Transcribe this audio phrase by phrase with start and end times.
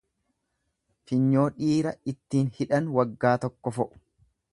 [1.11, 3.91] Funyoo dhiira ittin hidhan waggaa tokko fo'u.